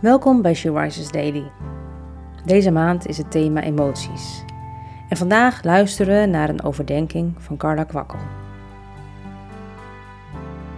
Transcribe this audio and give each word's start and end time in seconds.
Welkom 0.00 0.42
bij 0.42 0.54
She 0.54 0.72
Rises 0.72 1.10
Daily. 1.10 1.50
Deze 2.44 2.70
maand 2.70 3.06
is 3.06 3.18
het 3.18 3.30
thema 3.30 3.62
emoties. 3.62 4.44
En 5.08 5.16
vandaag 5.16 5.62
luisteren 5.64 6.20
we 6.20 6.26
naar 6.26 6.48
een 6.48 6.62
overdenking 6.62 7.42
van 7.42 7.56
Carla 7.56 7.84
Kwakkel. 7.84 8.18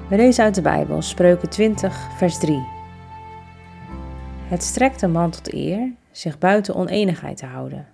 We 0.09 0.17
lezen 0.17 0.45
uit 0.45 0.55
de 0.55 0.63
Bijbel 0.63 1.03
Spreuken 1.03 1.49
20, 1.49 2.17
vers 2.17 2.39
3. 2.39 2.67
Het 4.49 4.63
strekt 4.63 5.03
een 5.03 5.13
man 5.13 5.31
tot 5.31 5.53
eer 5.53 5.93
zich 6.11 6.39
buiten 6.39 6.75
oneenigheid 6.75 7.37
te 7.37 7.47
houden, 7.47 7.89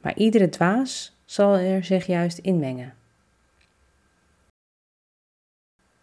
maar 0.00 0.16
iedere 0.16 0.48
dwaas 0.48 1.16
zal 1.24 1.56
er 1.56 1.84
zich 1.84 2.06
juist 2.06 2.38
inmengen. 2.38 2.94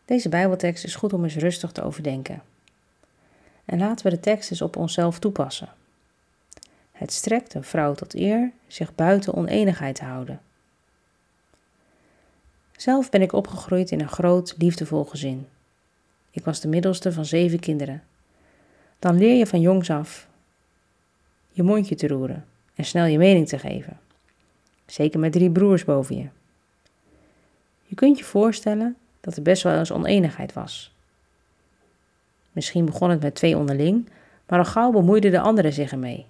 Deze 0.05 0.29
Bijbeltekst 0.29 0.83
is 0.83 0.95
goed 0.95 1.13
om 1.13 1.23
eens 1.23 1.35
rustig 1.35 1.71
te 1.71 1.83
overdenken. 1.83 2.41
En 3.65 3.79
laten 3.79 4.05
we 4.05 4.11
de 4.11 4.19
tekst 4.19 4.51
eens 4.51 4.61
op 4.61 4.75
onszelf 4.75 5.19
toepassen. 5.19 5.69
Het 6.91 7.11
strekt 7.11 7.53
een 7.53 7.63
vrouw 7.63 7.93
tot 7.93 8.15
eer 8.15 8.51
zich 8.67 8.95
buiten 8.95 9.33
oneenigheid 9.33 9.95
te 9.95 10.03
houden. 10.03 10.41
Zelf 12.71 13.09
ben 13.09 13.21
ik 13.21 13.33
opgegroeid 13.33 13.91
in 13.91 13.99
een 13.99 14.09
groot, 14.09 14.55
liefdevol 14.57 15.03
gezin. 15.03 15.47
Ik 16.31 16.45
was 16.45 16.59
de 16.59 16.67
middelste 16.67 17.11
van 17.11 17.25
zeven 17.25 17.59
kinderen. 17.59 18.03
Dan 18.99 19.17
leer 19.17 19.35
je 19.35 19.47
van 19.47 19.61
jongs 19.61 19.89
af 19.89 20.27
je 21.55 21.63
mondje 21.63 21.95
te 21.95 22.07
roeren 22.07 22.45
en 22.73 22.85
snel 22.85 23.05
je 23.05 23.17
mening 23.17 23.47
te 23.47 23.59
geven. 23.59 23.99
Zeker 24.85 25.19
met 25.19 25.31
drie 25.31 25.51
broers 25.51 25.83
boven 25.83 26.17
je. 26.17 26.27
Je 27.83 27.95
kunt 27.95 28.17
je 28.17 28.23
voorstellen 28.23 28.95
dat 29.21 29.35
er 29.35 29.41
best 29.41 29.63
wel 29.63 29.77
eens 29.77 29.91
oneenigheid 29.91 30.53
was. 30.53 30.94
Misschien 32.55 32.85
begon 32.85 33.09
het 33.09 33.21
met 33.21 33.35
twee 33.35 33.57
onderling, 33.57 34.09
maar 34.47 34.59
al 34.59 34.65
gauw 34.65 34.91
bemoeiden 34.91 35.31
de 35.31 35.39
anderen 35.39 35.73
zich 35.73 35.91
ermee. 35.91 36.25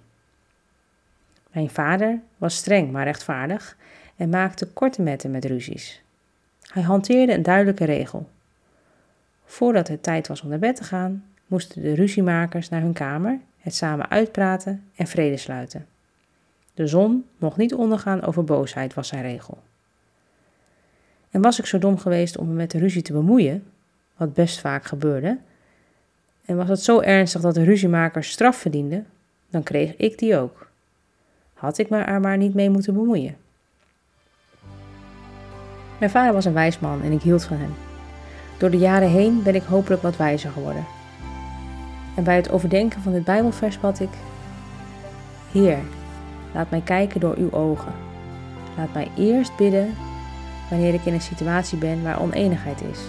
Mijn 1.52 1.70
vader 1.70 2.20
was 2.36 2.56
streng 2.56 2.90
maar 2.92 3.04
rechtvaardig 3.04 3.76
en 4.16 4.28
maakte 4.28 4.66
korte 4.66 5.02
metten 5.02 5.30
met 5.30 5.44
ruzies. 5.44 6.02
Hij 6.62 6.82
hanteerde 6.82 7.32
een 7.32 7.42
duidelijke 7.42 7.84
regel. 7.84 8.28
Voordat 9.44 9.88
het 9.88 10.02
tijd 10.02 10.28
was 10.28 10.42
om 10.42 10.48
naar 10.48 10.58
bed 10.58 10.76
te 10.76 10.84
gaan, 10.84 11.24
moesten 11.46 11.82
de 11.82 11.94
ruziemakers 11.94 12.68
naar 12.68 12.80
hun 12.80 12.92
kamer, 12.92 13.38
het 13.60 13.74
samen 13.74 14.10
uitpraten 14.10 14.84
en 14.94 15.06
vrede 15.06 15.36
sluiten. 15.36 15.86
De 16.74 16.86
zon 16.86 17.24
mocht 17.38 17.56
niet 17.56 17.74
ondergaan 17.74 18.22
over 18.22 18.44
boosheid, 18.44 18.94
was 18.94 19.08
zijn 19.08 19.22
regel. 19.22 19.62
En 21.30 21.42
was 21.42 21.58
ik 21.58 21.66
zo 21.66 21.78
dom 21.78 21.98
geweest 21.98 22.38
om 22.38 22.48
me 22.48 22.54
met 22.54 22.70
de 22.70 22.78
ruzie 22.78 23.02
te 23.02 23.12
bemoeien, 23.12 23.64
wat 24.16 24.34
best 24.34 24.60
vaak 24.60 24.84
gebeurde, 24.84 25.38
en 26.46 26.56
was 26.56 26.68
het 26.68 26.82
zo 26.82 27.00
ernstig 27.00 27.40
dat 27.40 27.54
de 27.54 27.64
ruziemakers 27.64 28.30
straf 28.30 28.56
verdienden, 28.56 29.06
dan 29.50 29.62
kreeg 29.62 29.96
ik 29.96 30.18
die 30.18 30.36
ook. 30.36 30.66
Had 31.54 31.78
ik 31.78 31.88
me 31.88 31.98
er 31.98 32.20
maar 32.20 32.36
niet 32.36 32.54
mee 32.54 32.70
moeten 32.70 32.94
bemoeien. 32.94 33.36
Mijn 35.98 36.10
vader 36.10 36.32
was 36.32 36.44
een 36.44 36.52
wijs 36.52 36.78
man 36.78 37.02
en 37.02 37.12
ik 37.12 37.22
hield 37.22 37.44
van 37.44 37.56
hem. 37.56 37.74
Door 38.58 38.70
de 38.70 38.78
jaren 38.78 39.10
heen 39.10 39.42
ben 39.42 39.54
ik 39.54 39.62
hopelijk 39.62 40.02
wat 40.02 40.16
wijzer 40.16 40.50
geworden. 40.50 40.84
En 42.16 42.24
bij 42.24 42.36
het 42.36 42.50
overdenken 42.50 43.00
van 43.00 43.12
dit 43.12 43.24
Bijbelvers 43.24 43.80
bad 43.80 44.00
ik: 44.00 44.08
Heer, 45.52 45.78
laat 46.54 46.70
mij 46.70 46.80
kijken 46.80 47.20
door 47.20 47.36
uw 47.36 47.52
ogen. 47.52 47.92
Laat 48.76 48.92
mij 48.92 49.10
eerst 49.16 49.56
bidden 49.56 49.94
wanneer 50.70 50.94
ik 50.94 51.04
in 51.04 51.12
een 51.12 51.20
situatie 51.20 51.78
ben 51.78 52.02
waar 52.02 52.20
oneenigheid 52.20 52.82
is, 52.92 53.00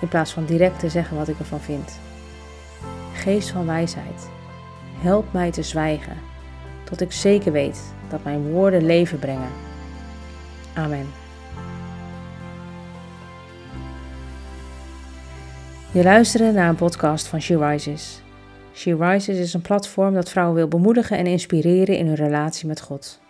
in 0.00 0.08
plaats 0.08 0.32
van 0.32 0.44
direct 0.44 0.78
te 0.78 0.88
zeggen 0.88 1.16
wat 1.16 1.28
ik 1.28 1.38
ervan 1.38 1.60
vind. 1.60 1.98
Geest 3.20 3.50
van 3.50 3.66
wijsheid, 3.66 4.28
help 4.98 5.32
mij 5.32 5.50
te 5.50 5.62
zwijgen, 5.62 6.16
tot 6.84 7.00
ik 7.00 7.12
zeker 7.12 7.52
weet 7.52 7.94
dat 8.08 8.24
mijn 8.24 8.50
woorden 8.50 8.86
leven 8.86 9.18
brengen. 9.18 9.48
Amen. 10.74 11.06
Je 15.92 16.02
luisterde 16.02 16.52
naar 16.52 16.68
een 16.68 16.74
podcast 16.74 17.26
van 17.26 17.40
She 17.40 17.58
Rises. 17.58 18.22
She 18.74 18.96
Rises 18.96 19.38
is 19.38 19.54
een 19.54 19.62
platform 19.62 20.14
dat 20.14 20.30
vrouwen 20.30 20.56
wil 20.56 20.68
bemoedigen 20.68 21.18
en 21.18 21.26
inspireren 21.26 21.96
in 21.96 22.06
hun 22.06 22.14
relatie 22.14 22.66
met 22.66 22.80
God. 22.80 23.20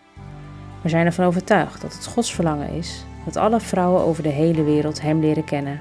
We 0.83 0.89
zijn 0.89 1.07
ervan 1.07 1.27
overtuigd 1.27 1.81
dat 1.81 1.93
het 1.95 2.07
Gods 2.07 2.35
verlangen 2.35 2.71
is 2.71 3.05
dat 3.25 3.37
alle 3.37 3.61
vrouwen 3.61 4.03
over 4.03 4.23
de 4.23 4.29
hele 4.29 4.65
wereld 4.65 5.01
Hem 5.01 5.21
leren 5.21 5.45
kennen. 5.45 5.81